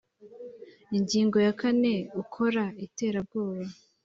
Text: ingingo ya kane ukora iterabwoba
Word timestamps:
ingingo 0.97 1.37
ya 1.45 1.53
kane 1.61 1.93
ukora 2.21 2.63
iterabwoba 2.85 3.65